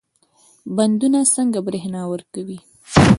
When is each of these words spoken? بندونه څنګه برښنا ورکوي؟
بندونه 0.75 1.19
څنګه 1.35 1.59
برښنا 1.65 2.01
ورکوي؟ 2.11 2.59